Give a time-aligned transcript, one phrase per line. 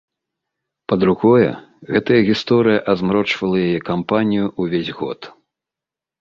[0.93, 1.51] Па-другое,
[1.95, 5.19] гэтая гісторыя азмрочвала яе кампанію ўвесь год.